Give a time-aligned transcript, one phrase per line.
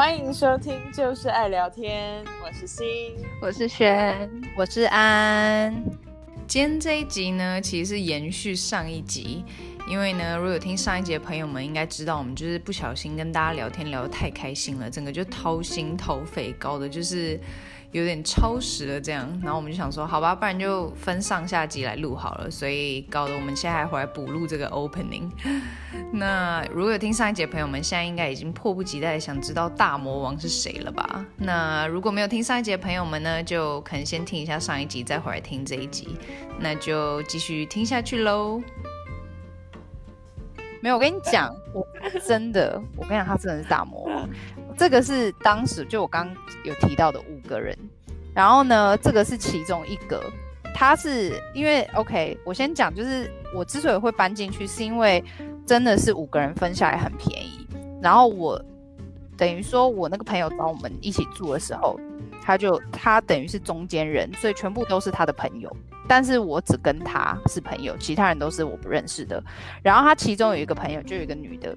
[0.00, 2.24] 欢迎收听，就是爱聊天。
[2.42, 2.86] 我是欣，
[3.38, 5.70] 我是璇，我是安。
[6.48, 9.44] 今天这一集呢，其实是延续上一集，
[9.86, 17.38] 因为呢，如果有听上一集的朋友们应该知道，我们就是不小心跟大家聊天聊得太开心了，整个就掏心掏肺，搞的就是。
[17.92, 25.28] 有点超时了，这样，然后我们就想说，好吧，不然就分上下集来录好了，所以搞得我们现在还回来补录这个 opening。
[26.12, 31.26] 那如果有听上一集的朋友们，现在应该已经迫不及待想知道大魔王是谁了吧？
[31.36, 36.16] 那如果没有听上一集的朋友们呢，就可能先听一下上一集，再回来听这一集，
[36.60, 38.62] 那就继续听下去喽。
[40.80, 41.84] 没有，我跟你讲，我
[42.26, 44.28] 真的，我跟你讲，他真的是大魔王。
[44.80, 46.26] 这个是当时就我刚
[46.64, 47.76] 有提到的五个人，
[48.32, 50.24] 然后呢，这个是其中一个。
[50.74, 55.22] 他是因为 OK，我先讲，就是我之所以会搬进去，是因为
[55.66, 57.66] 真的是五个人分下来很便宜。
[58.00, 58.58] 然后我
[59.36, 62.00] 等于说，我那个朋友找我们一起住的时候，
[62.42, 65.70] 他就他等于是中间人，所以全部都是他的朋友。
[66.08, 69.44] 但是我只跟他是朋友，其他人都是我不认识的。
[69.82, 71.76] 然后他其中有一个朋友，就有一个女的，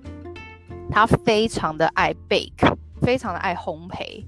[0.89, 2.73] 她非常的爱 bake。
[3.04, 4.26] 非常的爱烘焙，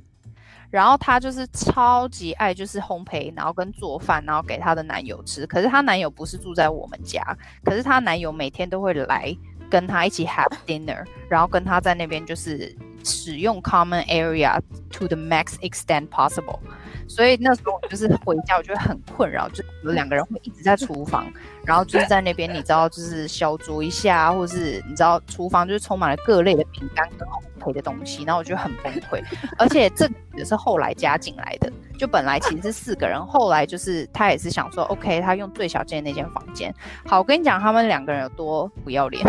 [0.69, 5.47] 然后她就是超级爱就是烘焙，然后跟做饭，然后给她的男友吃。
[5.47, 7.21] 可是她男友不是住在我们家，
[7.63, 9.35] 可是她男友每天都会来
[9.69, 14.59] 跟她一起 have dinner，然后跟她在那边就是使用 common area
[14.91, 16.59] to the max extent possible。
[17.07, 21.31] 所以那时候我就是回家，我就会很困扰，就有两个人会一直在厨房，
[21.65, 29.23] 然后就是在那边，你知道，就是小酌一下，或是你知道，厨房就是充满了各类的饼干跟烘焙的东西，然后我就很崩溃。
[29.57, 36.73] 而且这也是后来加进来的，就本来其实是四个人，后来就是他也是想说，OK，他用最小间那间房间。
[37.05, 39.23] 好，我跟你讲，他们两个人有多不要脸。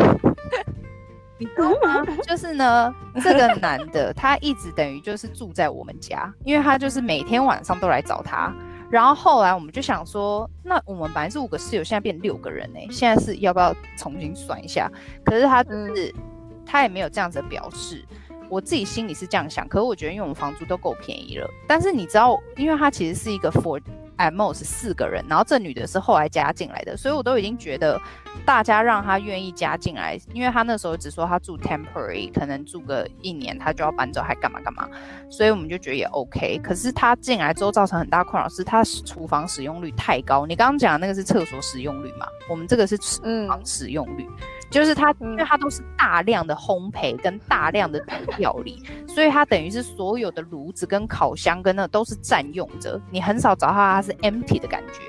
[1.38, 2.06] 你知道吗？
[2.26, 8.52] 就是呢，这个男的他一直等于就是住在我们家，因为他就是每天晚上都来找他。
[8.88, 14.90] 然后后来我们就想说，那我们本来是五个室友，现在变六个人呢、欸，现在是要不要重新算一下？
[15.24, 16.22] 可是他就是、嗯、
[16.64, 18.04] 他也没有这样子的表示。
[18.48, 21.50] 我自己心里是这样想，可是我觉得因为我们房租都够便宜了。
[21.66, 23.82] 但是你知道，因为他其实是一个 for
[24.18, 28.00] at most 四个人，然后这女的是后来加进来的，所以我都已经觉得
[28.44, 34.88] 大家让她愿意加进来，因为她那时候只说她住 temporary，可能住个一年她就要搬走，还干嘛干嘛，
[35.30, 36.58] 所以我们就觉得也 OK。
[36.62, 40.46] 可是她进来之后造成很大困扰是，她厨房使用率太高。
[40.46, 42.26] 你刚刚讲的那个是厕所使用率嘛？
[42.48, 44.24] 我们这个是厨房使用率。
[44.24, 48.04] 嗯就是它，因为它都是大量的烘焙跟大量的
[48.38, 55.00] 料理，所以它等于是所有的炉子跟烤箱跟那都是占用着，你很少找到它是 empty 的感觉。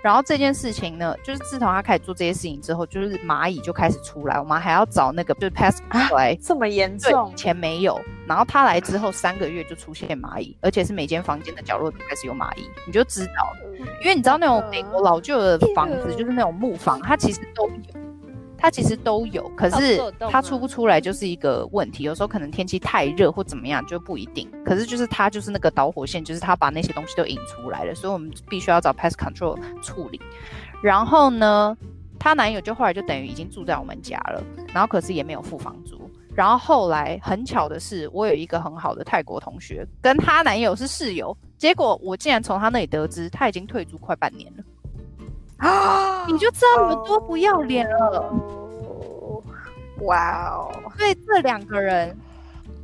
[0.00, 5.80] 然后这件事情呢，就是自从他开始做这些事情之后，就是蚂蚁就开始出来，我们还要找那个就是 pest
[6.14, 7.32] 来、啊，这么严重？
[7.32, 13.52] 以前没有，然后他来之后三个月就出现蚂蚁，而且是每间房间的角落都开始有蚂蚁，你就知道，
[14.00, 18.07] 因为你知道那种美国老旧的房子，就是那种木房，它其实都有。
[18.58, 22.02] 它其实都有，可是它出不出来就是一个问题。
[22.02, 24.50] 有时候可能天气太热或怎么样就不一定。
[24.64, 30.20] 可是就是它就是那个导火线，就是它把那些东西都引出来了，所以我们必须要找 pest control 处理。
[30.82, 31.76] 然后呢，
[32.18, 34.42] 她男友就后来就等于已经住在我们家了，
[34.74, 36.10] 然后可是也没有付房租。
[36.34, 44.62] 然后后来很巧的是，我有一个很好的泰国同学，跟她男友是室友，结果我竟然从她那里得知，她已经退租快半年了。
[45.58, 46.26] 啊！
[46.26, 48.32] 你就知道有多不要脸了。
[50.02, 50.70] 哇哦！
[50.96, 52.16] 所以这两个人，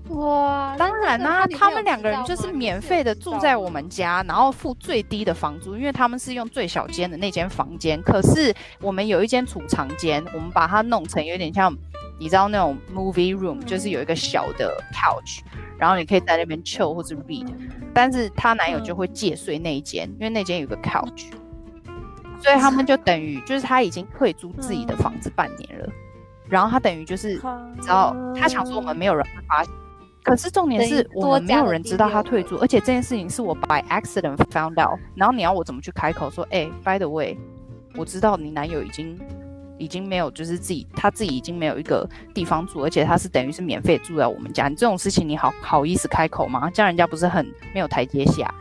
[0.09, 8.03] 哇，当然啦、啊，他们两个人就是免费的住在我们家，然后付最低的房租，因为他们是用最小间的那间房间。
[8.03, 11.73] 可是我们有一间储藏间，我们把它弄成有点像，
[12.19, 15.39] 你知道那种 movie room，就是有一个小的 couch，
[15.79, 17.47] 然后你可以在那边 chill 或者 read。
[17.95, 21.31] 但是她男友就会借睡那一间，因为那间有个 couch。
[22.43, 25.89] 所以他们就等于就是他已经退租自己的房子半年了，
[26.49, 27.37] 然后他等于就是，
[27.81, 29.73] 知道他想说我们没有人会发现，
[30.23, 37.37] 可是重点是我们没有人知道他退租，而且这件事情是我 by accident found out，然后你要我怎么去开口说，哎，by the way，
[37.97, 39.19] 我知道你男友已经
[39.79, 46.71] 已经没有就是自己他自己已经没有一个地方住，而且他是等于是免费住在我们家，你这种事情你好好意思开口吗？
[46.71, 48.53] 这样人家不是很没有台阶下？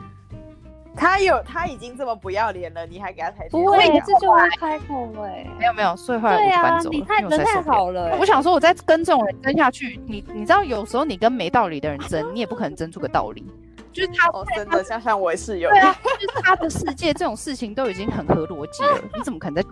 [0.96, 3.50] 他有，他已经这么不要脸了，你还给他台阶？
[3.50, 5.46] 不会，这就会开口哎。
[5.58, 6.96] 没有没有，所以后来我就搬走了。
[6.98, 8.16] 你太人太好了。
[8.20, 13.46] 我想说，我再跟这种人争下去，你你知道，有时候你跟没道理的人争，你也不可能争出个道理。
[13.92, 15.70] 就是他，哦，真的，像像我也是有。
[15.70, 19.70] 对啊，就是他的世界，这种事情都已经很合逻辑了， 你怎么可能在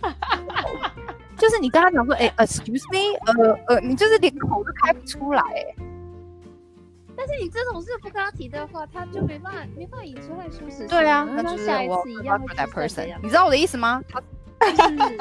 [0.00, 0.14] 他？
[1.36, 5.83] 就是你跟他讲说，哎，excuse me，呃呃，你就是连口都开不出来，哎。
[7.26, 10.86] 但但是你这种事不跟他提的话，他就没办法没办法引出来说实。
[10.86, 14.02] 对啊，那就是下一我次一样会 for that person，你知道我的意思吗？
[14.10, 14.20] 他
[14.70, 15.18] 就是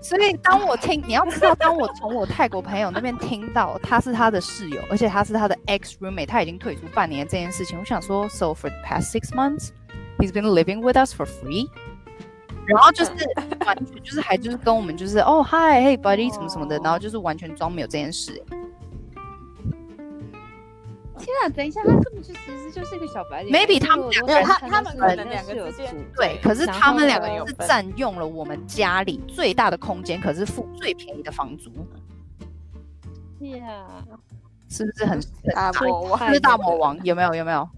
[0.00, 9.70] 所以当我听，你要知道，当我从我泰国朋友那边听到他是他的室友，而且他是他的 ex roommate，他已经退出半年这件事情，我想说，so for the past six months
[10.18, 11.68] he's been living with us for free，
[12.66, 13.10] 然后就是
[13.64, 18.40] 完全就是还就是跟我们就是哦 hi hey buddy 什么什么的，然后就是完全装没有这件事。
[21.18, 23.52] 天啊，等一下，他根本就其实就是一个小白脸。
[23.52, 31.70] Maybe 他们两个他他们可能两个之间对，可是他们两个是占用了我们家里最大的空间，可是付最便宜的房租。
[33.46, 33.86] 呀，
[34.68, 35.20] 是不是很
[35.54, 36.32] 大魔王？
[36.32, 36.98] 是大魔王？
[37.04, 37.34] 有没有？
[37.34, 37.68] 有没有？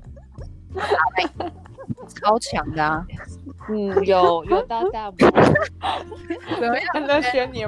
[2.09, 3.07] 超强的啊！
[3.69, 5.17] 嗯，有有到大魔。
[6.61, 6.87] 怎么样？
[7.07, 7.65] 那轩你，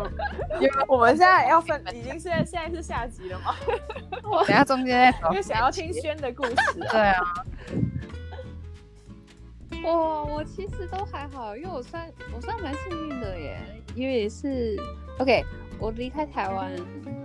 [0.88, 3.54] 我们现在要分，已经现在现在是下集了吗？
[4.46, 6.88] 等下中间因为想要听轩的故事啊。
[6.92, 7.22] 对啊。
[9.84, 13.58] 哇，我其实都还好，因为我算我算蛮幸运的耶，
[13.94, 14.76] 因为是
[15.18, 15.44] OK。
[15.78, 16.76] 我离开台湾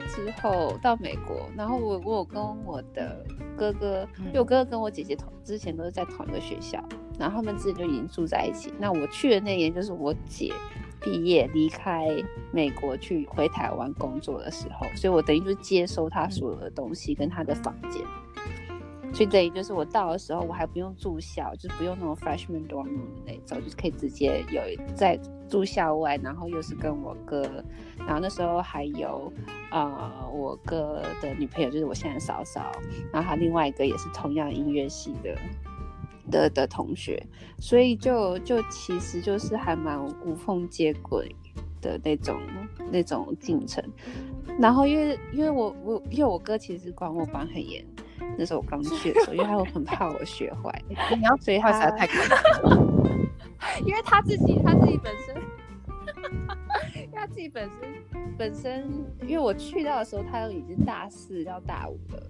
[0.08, 3.22] 之后到美国，然后我我有跟我的
[3.58, 6.82] 哥哥，因为我哥哥跟我姐姐同之前都是在同一个学校，
[7.20, 8.74] 然后他们之前就已经住在一起。
[8.80, 10.54] 那我去的那年就是我姐
[11.02, 12.08] 毕业离开
[12.52, 18.02] 美国去回台湾工作的时候，所以我等于就是接收他所有的东西跟他的房间。
[19.14, 24.62] 所以等于就是我到的时候，我还不用住校，就是不用那种 freshman dorm 的那种，就是可以直接有
[24.94, 25.18] 在
[25.48, 27.42] 住校外，然后又是跟我哥，
[27.98, 29.32] 然后那时候还有
[29.72, 32.74] 呃我哥的女朋友，就是我现在嫂嫂，
[33.14, 35.34] 然后他另外一个也是同样音乐系的
[36.30, 37.22] 的的同学，
[37.60, 41.36] 所以就就其实就是还蛮无缝接轨
[41.82, 42.40] 的那种
[42.92, 43.84] 那种进程。
[44.60, 47.86] 然后因为因为我我因为我哥其实管我管很严。
[48.38, 52.42] 那时候我刚去的时候，因为他会很怕我学坏，你要所以他实在太可怕。
[53.86, 55.36] 因为他自己他自己本身，
[56.96, 57.80] 因为他自己本身
[58.38, 58.90] 本身，
[59.22, 62.24] 因为我去到的时候，他都已经大四要大五了，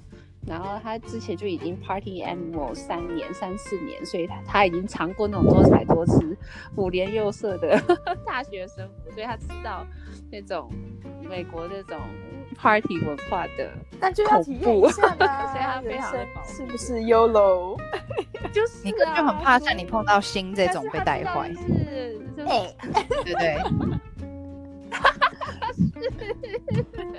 [0.45, 6.37] 然后他之前就已经 party animal 三年三四年，所以他他已经尝过那种多彩多姿、
[6.75, 7.81] 五颜六色的
[8.25, 9.85] 大学生活，所以他知道
[10.31, 10.71] 那种
[11.21, 11.99] 美国那种。
[12.57, 13.69] Party 文化的，
[13.99, 15.47] 但就要体验一下吧。
[15.51, 17.77] 所以他非常的是不是 YOLO？
[18.53, 22.75] 就是你就很怕像你碰到新这种被带坏，是，是，对
[23.25, 23.57] 对对。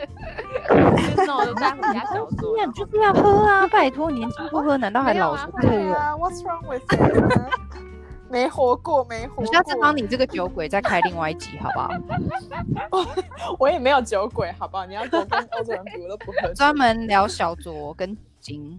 [1.27, 3.67] 那我就在回家小 说，你就是要喝啊！
[3.69, 5.37] 拜托，年轻不喝难道还老？
[5.61, 7.51] 对啊，What's wrong with it？
[8.29, 9.45] 没活过，没活过。
[9.45, 11.91] 我下次帮你这个酒鬼再开另外一集，好不好？
[13.59, 14.85] 我也没有酒鬼，好不好？
[14.85, 16.53] 你要跟欧洲人比，我都不喝。
[16.55, 18.77] 专门聊小酌跟金。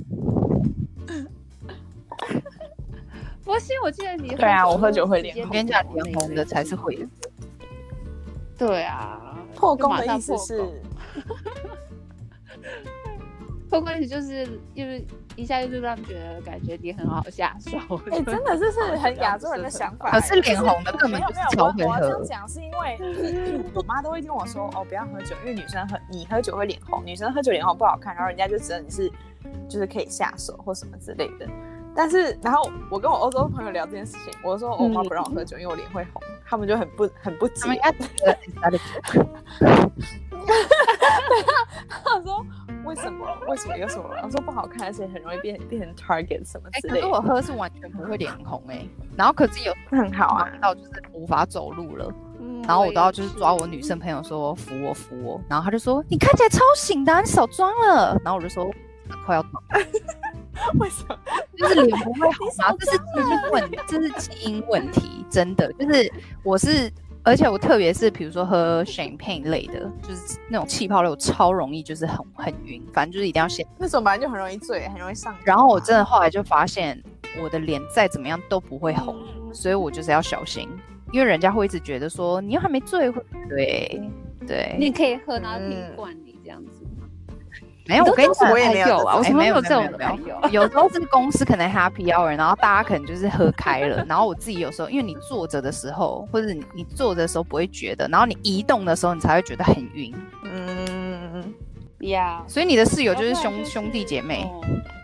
[3.46, 5.46] 博鑫，我记得你对啊，我喝酒会脸红。
[5.46, 7.08] 我跟你讲，脸红的才是会。
[8.58, 10.82] 对啊，破功的意思是。
[13.70, 15.06] 破功意思就是，就是
[15.36, 17.78] 一下就是让觉得感觉你很好下手。
[18.12, 20.10] 哎、欸，真的这是很 亚洲人的想法。
[20.10, 21.90] 可是脸红的根本就是超会喝。
[21.90, 22.98] 我这样讲是因为
[23.74, 29.12] 我妈都会跟我说，哦，不要喝酒，因为女生喝你喝酒会脸红，女生喝酒脸红不好看，然后人家就觉得你是
[29.68, 31.46] 就是可以下手或什么之类的。
[31.94, 37.68] 但是，然后我跟我欧洲朋友聊这件事情，我说我妈不让我喝酒，因为我脸会红，他们就很不很不解。
[42.04, 42.46] 他说。
[42.86, 43.28] 为什么？
[43.50, 44.06] 为什么有什么？
[44.24, 46.96] 我说不好看，而且很容易变变成 target 什么之类的。
[46.96, 52.10] 欸、可是我喝是完全不会脸红哎、欸，然后可是有 很好啊，到就是无法走路了。
[52.40, 58.18] 嗯，然后我都要就是抓我女生朋友说扶我扶我，然后他就说你看起来超醒的、啊，你少装了。
[58.24, 58.66] 然后我就说
[59.26, 59.86] 快要倒了。
[60.80, 61.20] 为什么？
[61.58, 62.78] 就是脸不会好吗？
[62.80, 66.10] 这是基因问，这是基因问题，真的就是
[66.42, 66.90] 我是。
[67.28, 75.36] 而且我特别是比如说喝 champagne 类的，就是那种气泡类，我超容易就是很很晕，反正就是一定要先那种，本来就很容易醉，很容易上。
[75.44, 76.98] 然后我真的后来就发现，
[77.44, 79.14] 我的脸再怎么样都不会红，
[79.46, 80.70] 嗯、所以我就是要小心，
[81.12, 83.12] 因为人家会一直觉得说你又还没醉，
[83.50, 84.02] 对
[84.48, 84.78] 对。
[84.80, 86.87] 你可以喝，然后听惯你这样子。
[87.88, 90.50] 没有，我跟你讲，我也没有啊，我没有这种没有。
[90.50, 100.14] 有时候是公司可能 happy hour，然后大家可能就是喝开了，然后我自己有时候，因为你坐着的时候，或者你你坐着的时候不会觉得，然后你移动的时候，你才会觉得很晕。
[100.44, 101.54] 嗯，
[102.00, 104.50] 呀，所以你的室友就是兄兄弟姐妹，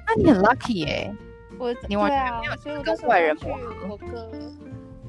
[0.07, 1.13] 那你很 lucky 耶。
[1.59, 3.73] 我你完全没有跟外人磨合。
[3.89, 4.29] 我哥，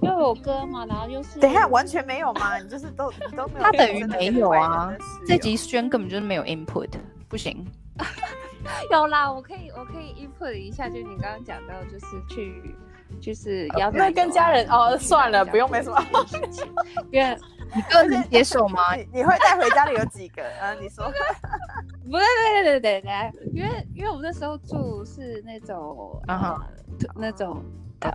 [0.01, 2.59] 因为我哥嘛，然后又是等一下完全没有嘛？
[2.59, 3.61] 你就是都都没有。
[3.61, 4.95] 他等于没有啊。
[5.27, 6.91] 这集轩根本就是没有 input。
[7.35, 7.67] 不行，
[8.93, 12.73] 有啦，我可以我可以 input 一下，就你刚刚讲到，就是去
[13.21, 16.65] 就是要那跟家人哦，算了，不用没什么事情，
[17.11, 17.37] 因为
[17.75, 18.95] 你个人接受吗？
[19.13, 20.45] 你会带回家里有几个？
[20.63, 21.11] 啊，你说？
[22.05, 22.21] 不对
[22.63, 26.65] 对对对对，因为因为我们那时候住是那种啊
[27.17, 27.65] 那种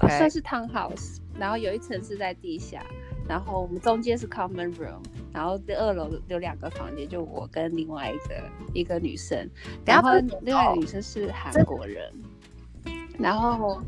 [0.08, 2.82] 算是 townhouse，然后有一层是在地下。
[3.28, 8.44] 然后我们中间是 common room，然后第二楼有两个房间，就我跟另外一个
[8.74, 9.50] 一个女生，
[9.86, 12.12] 然后另外一个女生是韩国人，
[13.18, 13.82] 然后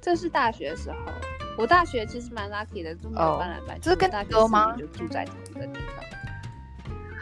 [0.00, 0.96] 这是大学的时候，
[1.58, 4.74] 我大学其实蛮 lucky 的，就没有搬来搬去，这是跟大哥吗？
[4.76, 6.04] 就住在同一个地方。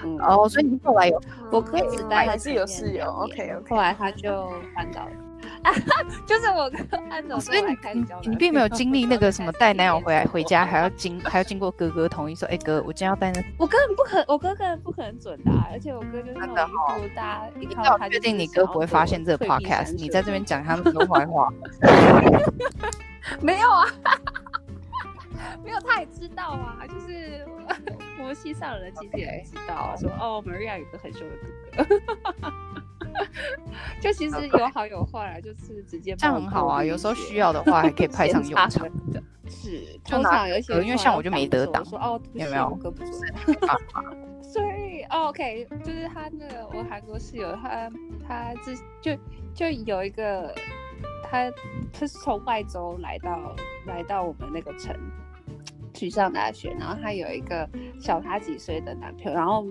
[0.05, 1.21] 嗯，哦，所以你后来有，
[1.51, 5.13] 我哥只待还是有室友，OK OK，后来他就搬到了。
[6.27, 16.57] 就是我跟安总，所以你你你并没有经历那个什么带男友回来回家还要经还要经过哥哥同意说，哎哥，我今天要带那，我根本不可，我哥根本不可能准的，而且我哥就是那种
[17.15, 21.53] 大家一看他确定你哥不会发现这个 podcast，你在这边讲他们说坏话，
[23.41, 23.87] 没有啊，
[25.65, 27.47] 没有，他也知道啊，就是
[28.19, 31.37] 摩西上人其实也知道，说哦，Maria 有个很凶的
[31.77, 32.03] 哥哥。
[34.01, 36.85] 就其实有好有坏啦，就是直接这样很好啊。
[36.85, 39.23] 有时候需要的话，还可以派上用场的。
[39.49, 42.69] 是，通常有些因为像我就没得挡，说哦，有没有？
[42.69, 43.13] 我哥不准。
[44.43, 47.91] 所以，OK，就是他那个我韩国室友，他
[48.27, 49.17] 他之就
[49.55, 50.55] 就有一个
[51.23, 51.51] 他
[51.93, 53.55] 他是从外州来到
[53.87, 54.95] 来到我们那个城
[55.95, 57.69] 去上大学，然后他有一个
[58.01, 59.67] 小他几岁的男朋友，然后。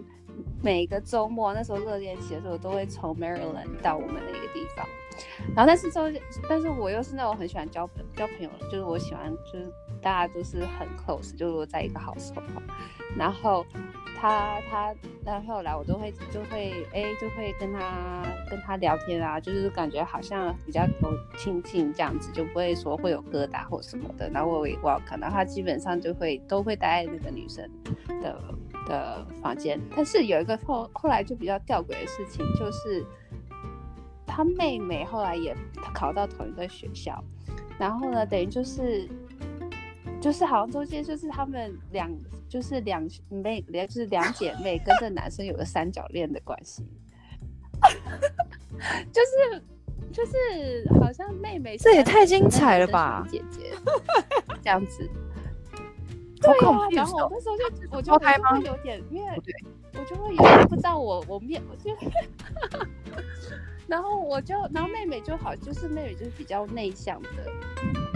[0.64, 4.88] 每个周末，那时候热恋期的时候，都会从 Maryland 到我们那个地方。
[5.56, 6.02] 然后，但是周，
[6.48, 12.42] 但是我又是那种很喜欢交朋交朋友，就是我喜欢，就是大家都是很 close，就是在一个好时候。
[13.18, 13.66] 然后
[14.18, 24.30] 他他男朋友来，我都会就会哎，就会跟他跟他聊天啊，就是感觉好像比较有亲近这样子，就不会说会有疙瘩或什么的。
[24.30, 27.70] 然后我也我看到他基本上就会都会待在那个女生
[28.22, 28.40] 的。
[28.86, 33.06] 的房间，但是有一个后后来就比较吊诡的事情，就是
[34.26, 35.56] 他妹妹后来也
[35.94, 37.24] 考到同一个学校，
[37.78, 39.10] 然后呢，等于就是
[40.20, 42.10] 就是好像中间就是他们两
[42.48, 46.86] 就是两妹，就是两姐妹跟这男生有个三角恋的关系，
[49.12, 49.64] 就是
[50.12, 50.34] 就是
[51.00, 53.72] 好像妹妹这也太精彩了吧，姐姐
[54.62, 55.10] 这样子。
[56.42, 59.32] 对啊，然后我那时候就我就就会有点，因为
[59.94, 61.96] 我就会有点不知道我我面我就，
[63.88, 67.30] 然后我就然后妹妹就好，就是妹妹就是比较内向的，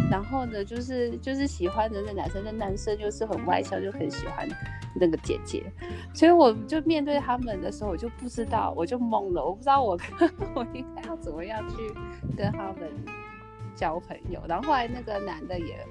[0.09, 4.47] 然后呢就是就是喜欢的那男生，那男生就是很外向，就很喜欢
[4.95, 5.63] 那个姐姐，
[6.13, 9.95] 所以我就面对他们的时候，我就不知道，我就懵了，我不知道我
[10.55, 11.93] 我应该要怎么样去
[12.35, 12.89] 跟他们
[13.75, 15.85] 交朋友，然后后来那个男的也。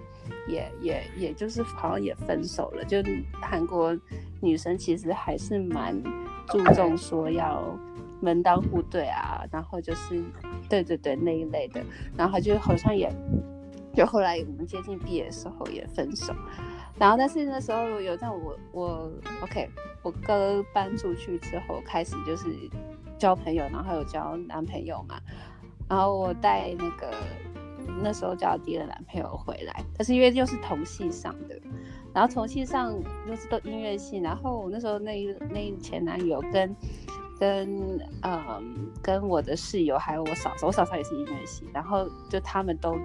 [0.47, 2.99] 也也也就是好像也分手了，就
[3.41, 3.97] 韩国
[4.41, 6.01] 女生其实还是蛮
[6.49, 7.63] 注重说要
[8.21, 10.23] 门当户对啊，然后就是
[10.69, 11.83] 对对对那一类的，
[12.17, 13.11] 然后就好像也
[13.95, 16.35] 就后来我们接近毕业的时候也分手，
[16.99, 19.11] 然后但是那时候有在我我
[19.43, 19.69] OK
[20.03, 22.47] 我哥搬出去之后开始就是
[23.19, 25.21] 交朋友，然后有交男朋友嘛，
[25.89, 27.11] 然后我带那个。
[28.03, 31.59] 那时候叫第二个男朋友回来，但是因为又是同系上的，
[32.13, 32.95] 然后同系上
[33.29, 36.77] 又是都音乐系，然后我那时候那那前男友跟
[37.39, 42.97] 跟嗯跟我的室友还有我嫂嫂，我嫂嫂也是音乐系，然后就他们都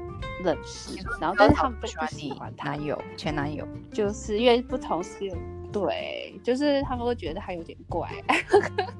[0.44, 5.32] 认识，然后但是他们不喜欢他男友前男友，就是因为不同系。
[5.72, 8.10] 对，就是他们会觉得他有点怪，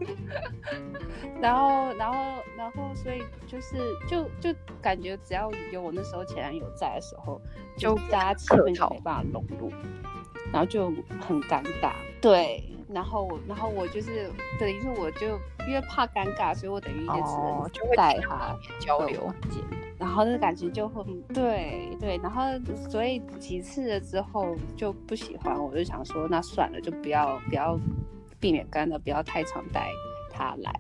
[1.42, 7.42] 然后，然后，然后，所以就是就就感觉只要有我那时候前男友在的时候，
[7.78, 9.72] 就大家气氛就没办法融入，
[10.52, 11.94] 然后就很尴尬。
[12.22, 19.34] 对，然后我，然后我就是等于说我就因为怕尴尬，所以我等于也只能带他交流。
[20.00, 21.04] 然后那个感情就会
[21.34, 22.42] 对对，然后
[22.90, 27.78] 所以几次了之后就不喜欢，我就想说那算了，就不要不要
[28.40, 29.92] 避免干的，不要太常带
[30.32, 30.74] 他来。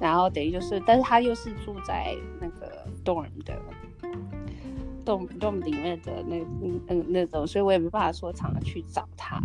[0.00, 3.54] 然后等于就是，但是他又是住在那个 dorm 的
[5.04, 9.38] dorm dorm 里面的那嗯嗯那种，所以我也没办法说常常去找他。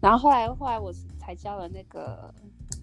[0.00, 2.32] 然后后来后来我才交了那个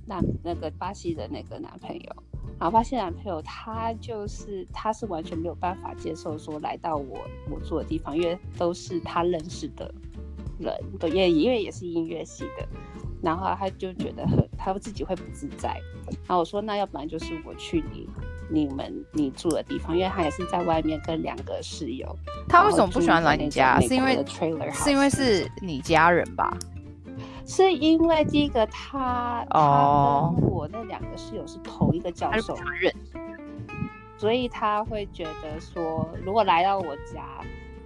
[0.06, 2.16] 男那个巴西的那个男朋友。
[2.60, 7.18] 然后发现男朋友他就是他是完全没有办法接受说来到我
[7.50, 9.92] 我住的地方，因为都是他认识的
[10.60, 12.68] 人，对，也因为也是音乐系的，
[13.24, 15.80] 然后他就觉得很，他自己会不自在。
[16.28, 18.10] 然后我说，那要不然就是我去你
[18.50, 22.14] 你们你住的地方，因为他也是在外面跟两个室友。
[22.50, 23.80] 他为什么不喜欢来你家？
[23.80, 24.26] 是因为
[24.74, 26.58] 是因为是你家人吧？
[27.50, 32.56] 是因为第一个他他跟我那两个室友是同一个教授，
[34.18, 37.26] 所以他会觉得说，如果来到我家。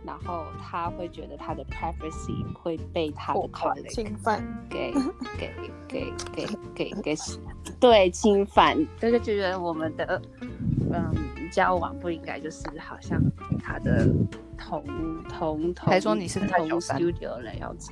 [0.05, 4.91] 然后他会觉得他的 privacy 会被他的 colleague 侵犯，给。
[5.37, 5.49] 给
[5.87, 7.15] 给给给给
[7.79, 10.21] 对侵犯，所以就觉得我们的
[10.93, 13.21] 嗯交往不应该就是好像
[13.63, 14.07] 他的
[14.57, 14.83] 同
[15.29, 17.91] 同同，还说你是同 studio 的样子，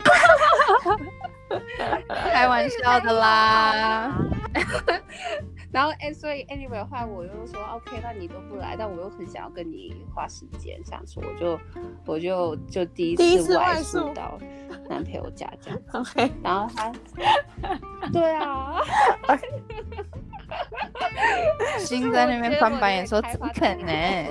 [2.10, 4.18] 开玩笑的啦。
[5.72, 11.60] 然后哎、欸，所以 anyway 的话，我又说 OK，那你都不来，但我又很想要跟你花时间相处，我就
[12.06, 14.38] 我就就第一次外宿到
[14.90, 15.86] 男朋友家这样子。
[15.94, 16.32] Okay.
[16.44, 16.92] 然后他，
[18.12, 18.82] 对啊，
[21.80, 24.26] 心在那边翻白眼说怎么可能？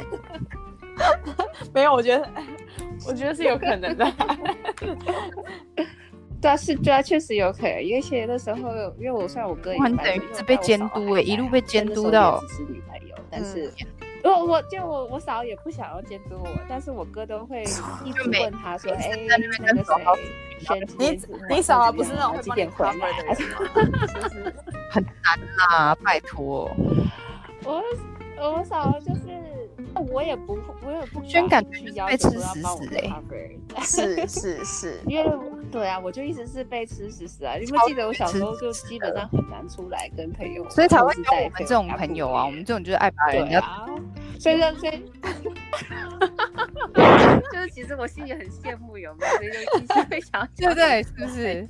[1.73, 2.29] 没有，我觉得
[3.07, 4.13] 我觉得是有可能的。
[6.41, 12.41] 对啊，是，对啊，确实有可能，因为其实那时候，因为我算我哥，等于一直被监督哎，一路被监督到。
[12.49, 13.71] 只是女朋友，但是，
[14.25, 17.63] 我我就我我嫂也不想要监督我，但是我哥都会
[18.05, 19.53] 一直问他说，哎，那个
[20.65, 21.21] 谁，你
[21.57, 22.95] 你嫂不是那种几点回来？
[24.91, 26.71] 很难啦，拜托。
[27.65, 27.83] 我
[28.37, 29.21] 我嫂就是。
[30.13, 33.11] 我也不，我也不宣感觉被吃死死哎，
[33.83, 35.31] 是是是， 因为
[35.71, 37.55] 对啊，我就一直是被吃死死啊。
[37.57, 42.47] 你们记得我小时候就基本上很难出来跟朋友，所以才会有我们这种朋友啊。
[42.47, 43.61] 我们这种就是爱把人家，
[44.39, 45.03] 所以所以，
[47.53, 51.03] 就是其实我心里很羡慕有没有，所以就一直会想，对不对？
[51.03, 51.67] 是不是？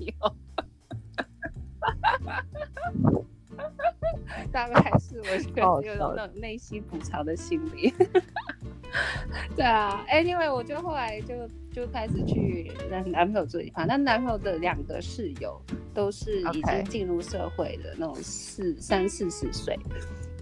[4.52, 7.92] 大概是我觉得有那种内心补偿的心理。
[9.54, 11.34] 对啊，Anyway，我就后来就
[11.72, 13.86] 就开始去男男朋友这一块。
[13.86, 15.60] 那男朋友的两个室友
[15.94, 19.78] 都是已经进入社会的那种四三四十岁，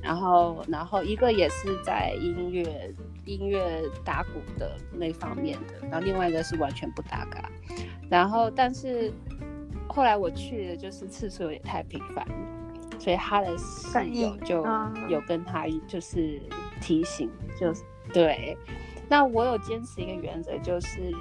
[0.02, 2.94] 然后然后一个也是在音乐
[3.26, 7.50] 音乐打鼓的那方面的，然后另外一个是完全不搭嘎。
[8.08, 9.12] 然后但是
[9.88, 12.26] 后来我去的就是次数有点太频繁。
[13.00, 14.66] 所以他的室友就
[15.08, 16.42] 有跟他就是
[16.80, 18.58] 提醒，就是对。
[19.08, 21.12] 那我有坚持一个原则，就是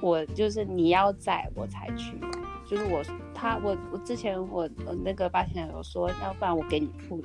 [0.00, 2.18] 我就是你要在我才去，
[2.64, 3.02] 就是我
[3.34, 7.22] 他我我之前我我那个八天有说，要不然我给你付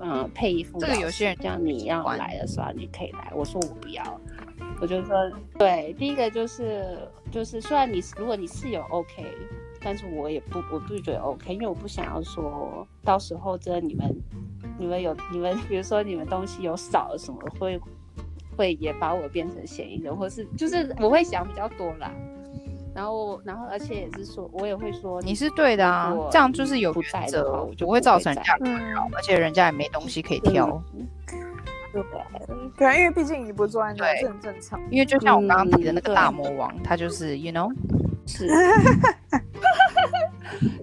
[0.00, 0.78] 嗯配一副。
[0.78, 4.20] 这个有些人这样你要来的时候你可以来，我说我不要，
[4.80, 5.92] 我就说对。
[5.98, 6.96] 第一个就是
[7.28, 9.26] 就是虽然你如果你室友 OK。
[9.80, 14.14] 但是我也不，我不觉得 OK，因为我不想要说到时候真的你们，
[14.78, 17.80] 你们有你们，比如说你们东西有少了什么，会
[18.56, 22.10] 会也把我变成嫌疑人，或是就是我会想比较多啦。
[22.94, 30.82] 然后然后而且也是说，我也会说你是对的啊，这样就是有原则，我就不会造成人家困扰，而且人家也没东西可以挑。
[31.92, 32.02] 对，
[32.76, 34.80] 对啊，因为毕竟你不做案，对，这很正常。
[34.90, 37.72] 因为就像我刚刚提的那个大魔王，他就是 you know。
[38.28, 38.46] 是，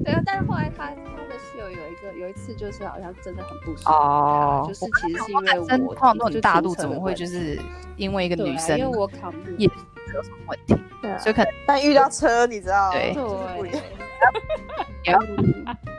[0.04, 0.94] 对啊，但是后来他他
[1.30, 7.60] 的室友有一个有一次就是好像真的很不爽哦，就是其实是因为我碰到那种大度，怎么会就是
[7.98, 9.68] 因为一个女生，因为我扛也
[10.14, 13.14] 有什么问题，对，所以可能 但遇到车你知道， 对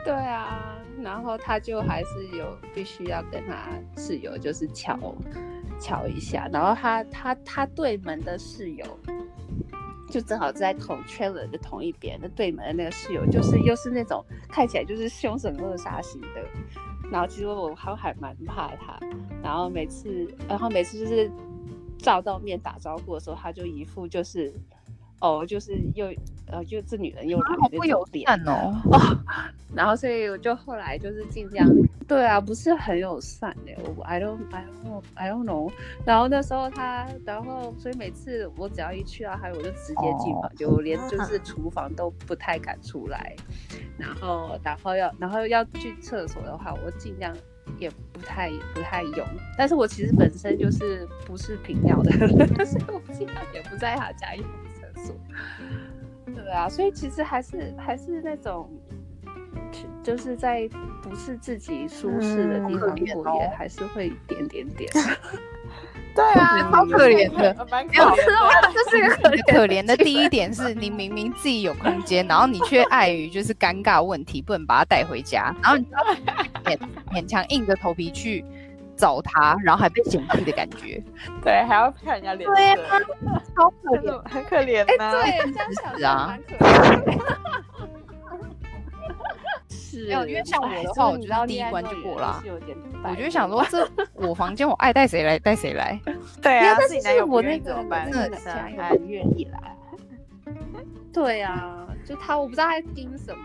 [0.03, 4.97] 对啊，然后他就还是有必须要跟他室友就是瞧
[5.79, 8.85] 瞧一下，然后他他他对门的室友。
[10.09, 16.27] 就正好在同圈人的同一边，那对门的那个室友就是又是那种看起来就是凶神恶煞型的，
[17.11, 18.99] 然后其实我还还蛮怕他，
[19.43, 21.29] 然后每次，然后每次就是
[21.97, 24.53] 照到面打招呼的时候，他就一副就是。
[25.19, 26.13] 哦，就是又
[26.49, 29.17] 呃，就这女人又好不友善哦，哦，
[29.75, 31.69] 然后所以我就后来就是尽量，
[32.07, 35.71] 对啊，不是很友善的，我 I don't I don't I don't know。
[36.05, 43.35] 然后那时候他，然后所以每次我只要一去到他，我就直接进房，就连就是厨房都不太敢出来。
[43.97, 47.35] 然后然后要然后要去厕所的话，我尽量
[47.77, 49.27] 也不太不太用。
[49.57, 52.29] 但是我其实本身就是不是平尿的人，
[52.65, 54.45] 所以我尽量也不在他家用。
[56.47, 58.69] 对啊，所以其实还是还是那种，
[60.01, 60.65] 就是在
[61.01, 64.89] 不是自己舒适的地方过夜，嗯、还是会点点点。
[66.15, 68.71] 对啊，好 可怜的，蛮可怜的。
[68.73, 75.85] 这是个可怜可怜的第一点是，你明明自己有空间，然后你却碍于就是尴尬问题，不能把它带回家，然后你
[76.63, 76.79] 勉
[77.11, 78.43] 勉强硬着头皮去
[78.97, 81.01] 找他，然后还被嫌弃的感觉。
[81.43, 82.55] 对，还要看人家脸色。
[82.55, 82.99] 对啊，
[83.55, 85.11] 超可怜，很可怜呐。
[85.11, 86.37] 对，这样想 啊。
[89.99, 92.43] 因为像我的话，我觉得第一关就过了。
[93.03, 95.99] 我就想说，这我房间，我爱带谁来带谁来。
[96.41, 98.11] 对啊，自己男友不愿意怎么办？
[98.11, 98.37] 真的
[98.77, 99.75] 还愿意来。
[101.11, 103.43] 对啊，就他，我不知道他在盯什么。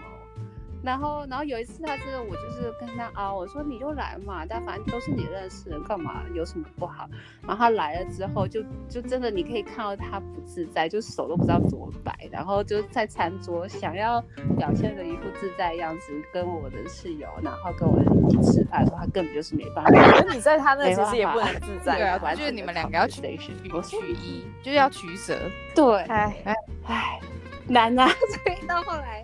[0.82, 7.08] 然后，然后有一次，他这个我就是跟他啊，我说你就来嘛，但反正都是你认识的，干嘛有什么不好？
[7.42, 14.20] 然后他来了之后就，就就真的你可以看到他不自在，就手都不知道怎么摆，然后就在餐桌想要
[14.56, 19.90] 表现的一副自在的样子，跟我的室友，然后跟我一起吃饭，的时候他根本就是没办法。
[20.26, 25.38] 那你在他那其实也不能自在，对啊，就是你们两个要取取取一，就是要取舍。
[25.74, 26.54] 对，哎哎
[26.86, 27.20] 哎，
[27.68, 28.08] 难啊！
[28.44, 29.22] 所以到后来。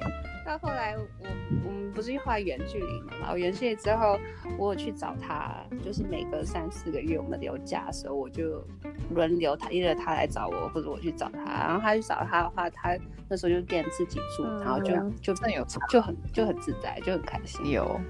[0.49, 1.29] 到后来我，我
[1.67, 3.13] 我们不是画远距离嘛？
[3.21, 4.19] 然后远距离之后，
[4.57, 8.65] 我有去找他，就是每隔三四个月我们留假的时候，我就
[9.11, 11.45] 轮流他，一个他来找我，或者我去找他。
[11.45, 12.97] 然后他去找他的话，他
[13.29, 17.71] 那时候就变自己住，嗯、然后就就更有就很就很自在，就很开心。
[17.71, 18.01] 有，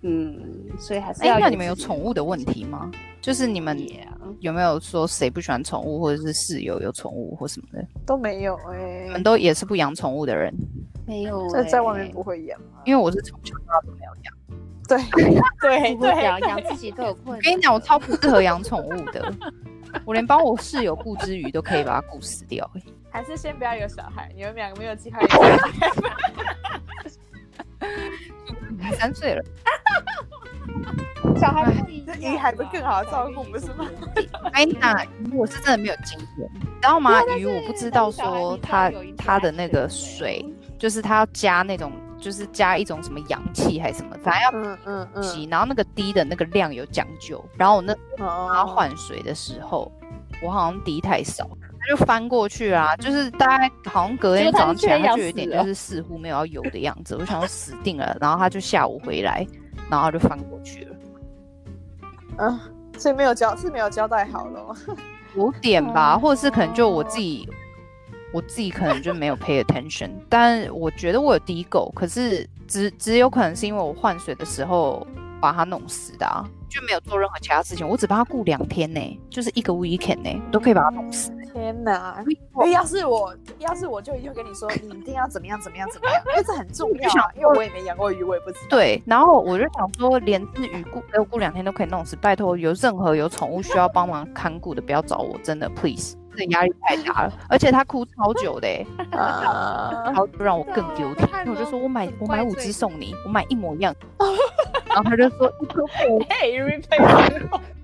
[0.00, 1.34] 嗯，所以还是要。
[1.34, 2.90] 哎，那你们有宠物的问题吗？
[3.20, 3.78] 就是你们
[4.40, 7.86] 有没有说谁不喜欢宠物，或者是室友有宠物或什么的？
[8.06, 10.50] 都没有哎、欸，你们都也是不养宠物的人。
[11.06, 14.34] 没有，在在外面不会养，因为我是从小到大都没有养。
[14.88, 14.98] 对
[15.60, 17.36] 对 对，养养自己都有困难。
[17.36, 19.32] 我跟你讲，我超不适合养宠物的，
[20.04, 22.68] 我连帮我室友顾之余都可以把它顾死掉。
[23.10, 25.58] 还是先不要有小孩，你们两个没有计划有小孩。
[28.98, 29.44] 三岁了，
[31.36, 33.88] 小孩不一样，鱼还不更好照顾，不是吗？
[34.52, 37.22] 哎，那鱼我是真的没有经验，你知道吗？
[37.38, 40.44] 鱼我不知道说它它的那个水。
[40.82, 47.40] 就是他要加那种，就是加一种什么氧气还是什么，反正要嗯嗯嗯洗，然后那个滴的那个量有讲究。
[47.56, 49.92] 然后我那他换水的时候，
[50.42, 57.14] 我好像滴太少，他就翻过去啊，就是大概好像隔天早上起来，他就有点就是似乎没有要游的样子。
[57.14, 59.46] 我想要死定了，然后他就下午回来，
[59.88, 60.96] 然后他就翻过去了。
[62.38, 62.58] 嗯，
[62.98, 64.74] 所以没有交是没有交代好了吗？
[65.36, 67.48] 有点吧，或者是可能就我自己。
[68.32, 75.06] 我自己可能就没有 pay attention，但我觉得我有滴狗，可是只只有可能是因为我换水的时候
[75.40, 77.86] 把它弄死的，啊，就没有做任何其他事情。
[77.86, 81.30] 我只帮它顾两天呢，就是一个 weekend 呢，都可以把它弄死。
[81.52, 82.16] 天哪！
[82.26, 87.10] 因为要是我，要是我就一定会跟你说，你一定要怎么样怎么样怎么样，因为这很重要。
[87.36, 88.68] 因为我也没养过鱼，我也不知道。
[88.70, 96.16] 对，然后我就想说，连只鱼顾给我顾两天都可以弄死，拜托，有任何有宠物需要帮忙看顾的，不要找我，真的，please。
[96.36, 98.68] 这压力太大了，而且他哭超久的，
[99.12, 101.28] 然后就让我更丢脸。
[101.46, 103.94] 我就说我买我买五只送你，我买一模一样。
[104.86, 105.50] 然后他就说，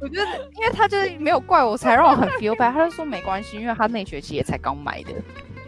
[0.01, 2.73] 我觉得因为他就是没有怪我，才让我很 feel bad。
[2.73, 5.13] 他就说没关系，因为他那学期也才刚买的。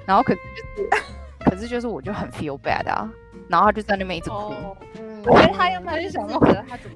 [0.06, 0.38] 然后可是
[0.76, 0.88] 就是，
[1.44, 3.10] 可是就是我就很 feel bad 啊。
[3.48, 4.54] 然后他就在那边一直哭。
[5.26, 6.38] 我觉得他要么就想说，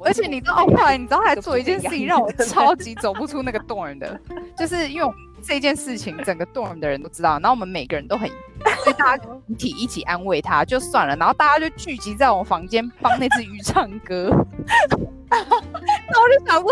[0.04, 4.20] 而且你知道后来你知道他还做一件事情让我超级走不出那个 dorm 的，
[4.56, 5.14] 就是因为。
[5.46, 11.14] 这件事情，整个 dorm 的人都知道，然后我们每个人都很，所以大家一起一起安慰他，就算了。
[11.16, 14.30] 然后大家就聚集在我房间帮那只鱼唱歌，
[15.30, 16.70] 那我就想说，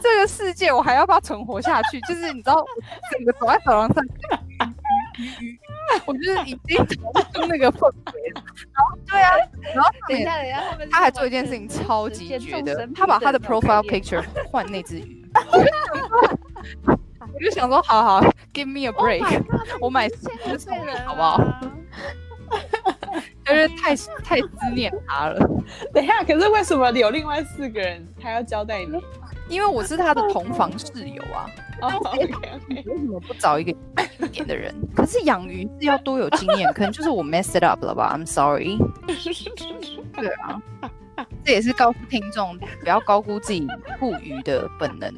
[0.00, 2.00] 这个世界我还要不要存活下去？
[2.02, 2.64] 就是你知道，
[3.10, 4.04] 整个走在走廊上，
[6.06, 8.42] 我就是已经逃不出那个氛围了。
[8.72, 9.30] 然后对啊，
[9.74, 15.24] 然后等一下，等一下，他们他还做一件事情超级绝的，他把他的 profile picture 换那只鱼。
[17.44, 18.20] 我就想说，好好
[18.54, 19.44] ，give me a break，
[19.78, 21.38] 我买四只了，好不好？
[23.44, 25.38] 就是太太思念他了。
[25.92, 28.98] 等一下，可是为什么有另外四个人他要交代你？
[29.46, 31.44] 因为我是他的同房室友啊。
[31.82, 32.82] 哦，OK OK。
[32.86, 33.72] 为什么不找一个
[34.22, 34.74] 一点的人？
[34.96, 38.78] 可是养鱼是要多有经验，可能就是我 mess it up 了吧？I'm sorry。
[40.14, 40.62] 对啊，
[41.44, 43.66] 这也是告诉听众，不要高估自己
[44.00, 45.12] 护鱼的本能。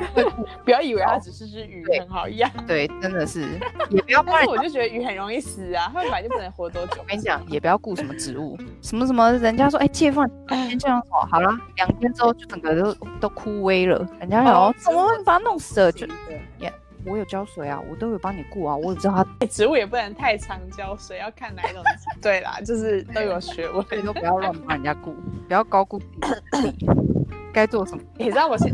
[0.64, 3.42] 不要以为它只是只鱼很好养，对，真的是，
[3.90, 4.22] 也不要。
[4.22, 6.96] 但是我就觉得鱼很容易死啊，它本来就不能活多久。
[7.00, 14.06] 我跟你讲，也不要顾什么植物，什么什么，人家说哎，借放先这样好，好了，两天之后就整个都都枯萎了。
[14.20, 15.92] 人家有怎么会把它弄死了？
[15.92, 16.06] 就
[16.58, 16.72] 也
[17.06, 19.46] 我有浇水啊，我都有帮你顾啊，我只知道它。
[19.48, 21.82] 植物也不能太常浇水，要看哪一种。
[22.20, 25.14] 对啦，就是都有学问，都不要乱帮人家顾，
[25.48, 25.98] 不要高估
[26.52, 26.86] 自己
[27.52, 28.02] 该做什么。
[28.18, 28.70] 你知道我现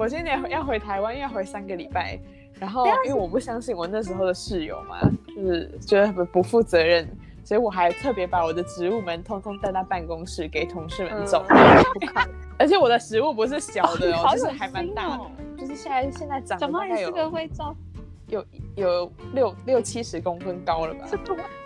[0.00, 2.18] 我今年要回台湾，要回三个礼拜。
[2.58, 7.06] 然后因为我不相信我那时候的室友嘛，就是觉得不不负责任，
[7.44, 11.44] 所以我还特别把我的植物们通通带到办公室给同事们种。
[11.50, 11.84] 嗯、
[12.58, 17.10] 而且我的食物不是小的哦，哦就是还蛮大的，哦、就是现在现在长得大概有
[18.28, 21.04] 有有六六七十公分高了吧？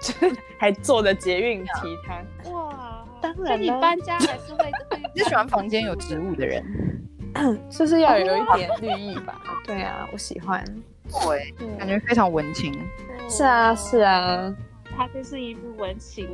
[0.02, 1.70] 就是还坐着捷运提
[2.04, 2.50] 它。
[2.50, 4.72] 哇，当然你搬家还是会
[5.14, 6.64] 你是喜欢房间有植物的人，
[7.70, 9.40] 就是要有一点绿意吧？
[9.66, 10.64] 对啊，我喜欢，
[11.26, 12.72] 对，感觉非常文青。
[13.28, 14.54] 是啊，是啊。
[14.96, 16.24] 它就是一副文青，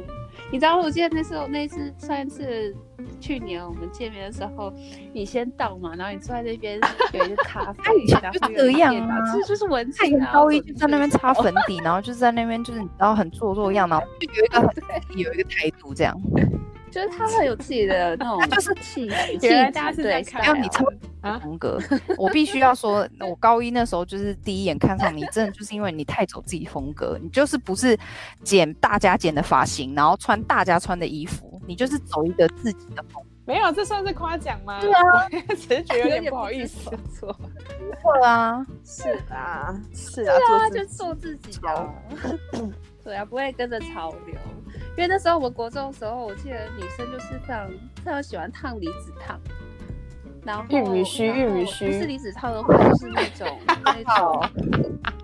[0.53, 2.77] 你知道我记得那时候那次上一次
[3.19, 4.71] 去年我们见面的时候，
[5.15, 6.79] 你先到嘛，然后你坐在那边
[7.15, 7.83] 有一个咖啡，
[8.21, 10.31] 他就这样啊，这就是文青啊。
[10.31, 14.75] 高一就在那边擦粉底，然后就在那边就是你知道很做作样，然后就有一个
[15.17, 16.15] 有一个态度这样。
[16.91, 20.85] 就是他会有自己的那 种，就是气 气质，对，要你超
[21.41, 21.79] 风格。
[22.19, 27.99] 我必须要说，我高一那时候就是第一眼看上你，真的就是因为你太走自己风格，你就是不是
[28.43, 33.29] 剪大家剪的发型，然后穿大家穿的衣服，你就是走一个自己的风格。
[33.47, 34.81] 没有，这算是夸奖吗？
[34.81, 36.89] 对啊，只是觉得有点不好意思。
[37.19, 37.37] 错，
[38.01, 40.39] 错啊，是啊，是啊，
[40.71, 41.95] 就做自己的。
[43.05, 44.35] 对啊，不会跟着潮流。
[44.97, 47.69] 因为那时候我们国中的时候，我记得女生就是非常
[48.05, 49.41] 非常喜欢烫离子烫，
[50.45, 54.49] 然后玉米须，玉米须不是离子烫的话，就是那种 那种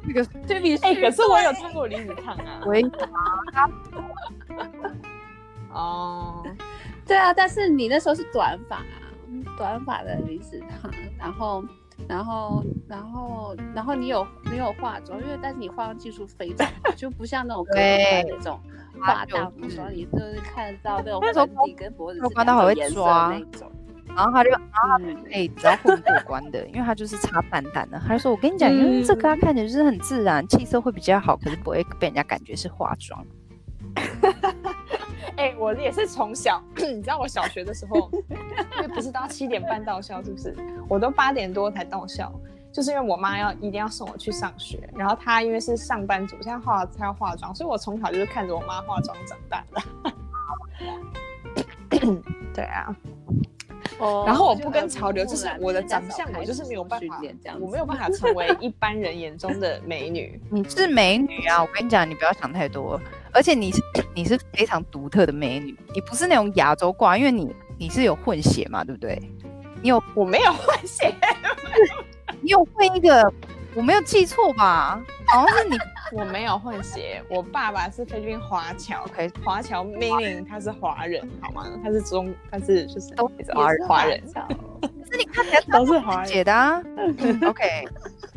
[0.05, 0.85] 那个玉米须。
[0.85, 2.63] 哎，可是我有烫过离子烫啊。
[2.67, 2.83] 喂。
[5.73, 6.43] 哦，
[7.07, 8.85] 对啊，但是你那时候是短发啊，
[9.59, 11.63] 短发的离子烫，然后。
[12.09, 18.61] 然后，然后，然后你有没有化妆，因为但是你化妆技术非常好，就不像那种对那种
[19.01, 19.53] 化大妆，
[19.93, 23.71] 你就是看得到那种粉底跟脖子之间的颜色那种。
[24.15, 24.99] 然后他就，然后
[25.31, 28.01] 哎，只要混过关的，因为他就是擦淡淡的。
[28.07, 33.27] 他就说：“我跟你讲，因为这个他看起来就是很自然，气色会比较好，可是不会被人家感觉是化妆。
[35.37, 38.11] ”哎，我也是从小，你知道我小学的时候，
[38.77, 40.57] 因为不是到七点半到校，是不是？
[40.89, 42.33] 我都八点多才到校，
[42.73, 49.83] 就是因为我妈要一定要送我去上学，然后她因为是上班族，现在化她要化妆，所以我从小就是看着我妈化妆长大的。
[52.55, 52.97] 对啊，
[53.99, 57.21] 哦，然后我不跟潮流，就是我的长相，我就是没有办法，
[57.61, 60.41] 我没有办法成为一般人眼中的美女。
[60.51, 63.01] 你是美女啊，我跟你讲，你不要想太多。
[63.37, 63.83] 而且你是
[64.15, 69.21] 你是非常独特的美女，你不是那种亚洲挂，因为你你是有混血嘛，对不对？
[69.83, 71.15] 你有我没有混血，
[72.41, 73.31] 你有混一个，
[73.75, 74.99] 我没有记错吧？
[75.27, 75.77] 好像是你，
[76.19, 81.67] 我没有混血，我爸爸是菲律宾华侨，OK，华侨 meaning 他是华人，好吗？
[81.85, 84.19] 他是中，他是就是都是华华人。
[84.33, 86.83] 可是你看起来都是混血的啊
[87.47, 87.87] ，OK。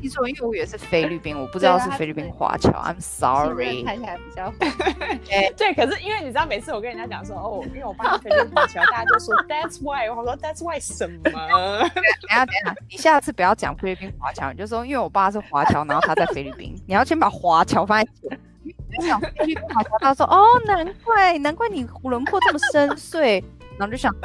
[0.02, 2.70] 记错，因为我也是菲律宾，我不知道是菲律宾华侨。
[2.72, 3.84] I'm sorry。
[3.84, 4.52] 看起来比较
[5.58, 10.10] 对，可是因为你知道，每次我跟人家讲说哦，因为我爸是菲律宾华侨，大家就说 That's why。
[10.10, 11.22] 我说 That's why 什么？
[11.24, 11.34] 等
[12.30, 16.76] 下等下，你下次不要讲菲律宾华侨，你就说因为我爸是华侨，然后他在菲律宾。
[16.88, 18.40] 你要先把华侨放在前。
[19.02, 23.44] 讲菲律宾华侨，他说哦，难怪难怪你轮廓这么深邃，
[23.78, 24.14] 然后就想，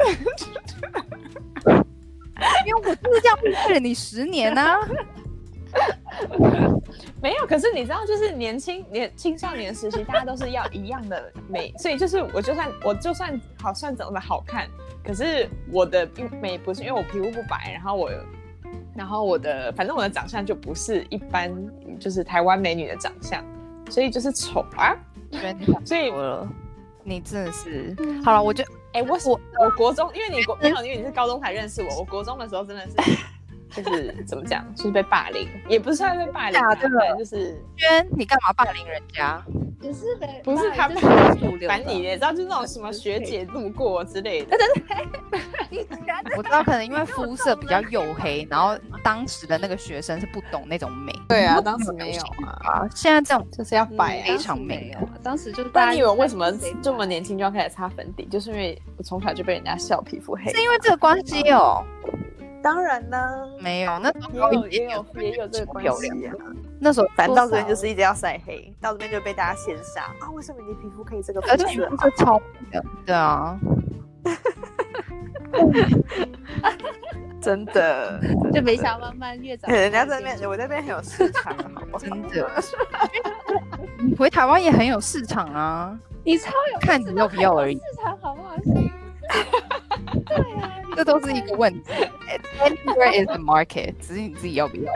[2.65, 4.79] 因为我就是这样误会了你十年呢、啊。
[7.21, 14.69] 没有，可是你知道，就是年轻年青少年时期，大家都是要一样的美， 所以就是我就算我就算好算长得好看，
[15.03, 16.07] 可是我的
[16.41, 18.11] 美不是因为我皮肤不白，然后我
[18.95, 21.51] 然后我的反正我的长相就不是一般
[21.99, 23.43] 就是台湾美女的长相，
[23.89, 24.95] 所以就是丑啊，
[25.83, 26.47] 所以我
[27.03, 32.95] 你真的是好了，我就哎、欸、我我我国中，因为你国没有因为你是高中才认识我，我国中的时候真的是。
[33.71, 37.17] 就是怎么讲，就是被霸凌，也不是算被霸凌，对不对？
[37.17, 39.43] 就是娟，你干嘛霸凌人家？
[39.79, 40.97] 不是的，不是他们
[41.39, 44.57] 主流，反正你也知道，就是那种什么学姐路过之类的。
[44.57, 44.67] 对
[45.69, 45.85] 对对，
[46.37, 51.13] 我知道， 可能因为肤色比较黝黑，然后当时的那个学生是不懂那种美。
[51.27, 52.21] 对啊，当时没有
[52.65, 52.87] 啊。
[52.95, 55.01] 现在这种就是要白，非常美啊。
[55.21, 56.51] 当时就是，但你以为为什么
[56.81, 58.25] 这么年轻就要开始擦粉底？
[58.25, 61.83] 就是因为我从小就被人家笑皮肤黑，是因为这个关系哦。
[62.65, 66.33] 当然呢，没有，那也有也有也有这个关系啊。
[66.79, 70.31] 那时候反正到这边就是一直要晒黑，到这边就被大家羡煞啊。
[70.33, 71.57] 为什么你皮肤可以这个肤色？
[71.57, 73.55] 肤色超的，对啊，
[77.39, 78.19] 真的
[78.51, 79.69] 就没想慢慢越长。
[79.71, 81.55] 人家这边，我这边很有市场，
[81.99, 82.49] 真的。
[83.99, 87.75] 你回台湾也很有市场啊，你超有，看你要不要而已。
[87.75, 88.55] 市场好不好？
[90.25, 91.91] 对啊，这都是一个问题。
[92.59, 94.93] Anywhere is the market，只是你自己要不要。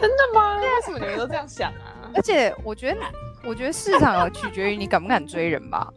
[0.00, 0.56] 真的吗？
[0.58, 2.10] 为什么你们都这样想啊？
[2.14, 2.98] 而且我觉得。
[3.42, 5.90] 我觉得市场取决于你敢不敢追人吧。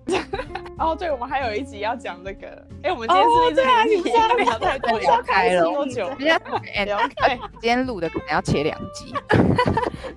[0.80, 2.48] 哦，对，我们还有一集要讲这个。
[2.84, 6.10] 哎，我们今天是不是已经聊太多，聊开了多久？
[6.20, 6.40] 聊
[7.18, 9.14] 开， 今天录的可能要切两集。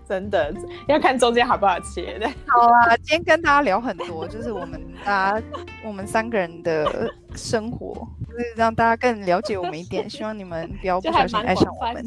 [0.08, 0.54] 真的
[0.86, 2.30] 要看中间好不好切的。
[2.46, 5.46] 好啊，今天跟大家聊很多，就是我们大家
[5.84, 10.08] 我们三个人的生活，就是让大家更了解我们一点。
[10.10, 12.04] 希望你们不要不小心爱上我们。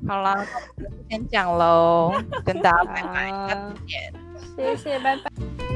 [0.08, 0.44] 好啦，
[1.08, 2.12] 先讲喽，
[2.44, 3.54] 跟大家拜拜，再
[3.86, 4.12] 见，
[4.56, 5.69] 谢谢，拜拜。